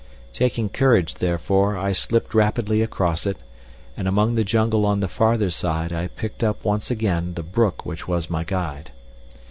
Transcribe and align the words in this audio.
Taking 0.33 0.67
courage, 0.67 1.13
therefore, 1.13 1.77
I 1.77 1.91
slipped 1.91 2.33
rapidly 2.33 2.81
across 2.81 3.27
it, 3.27 3.37
and 3.95 4.07
among 4.07 4.33
the 4.33 4.43
jungle 4.43 4.83
on 4.83 4.99
the 4.99 5.07
farther 5.07 5.51
side 5.51 5.93
I 5.93 6.07
picked 6.07 6.43
up 6.43 6.65
once 6.65 6.89
again 6.89 7.35
the 7.35 7.43
brook 7.43 7.85
which 7.85 8.07
was 8.07 8.27
my 8.27 8.43
guide. 8.43 8.89